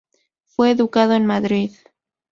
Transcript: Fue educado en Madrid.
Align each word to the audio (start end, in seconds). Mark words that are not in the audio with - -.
Fue 0.47 0.71
educado 0.71 1.13
en 1.13 1.27
Madrid. 1.27 1.73